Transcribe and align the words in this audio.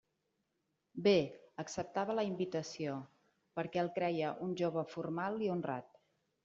Bé; 1.07 1.13
acceptava 1.63 2.15
la 2.21 2.25
invitació, 2.29 2.97
perquè 3.61 3.87
el 3.87 3.95
creia 4.01 4.35
un 4.49 4.61
jove 4.65 4.87
formal 4.97 5.41
i 5.49 5.55
honrat. 5.59 6.05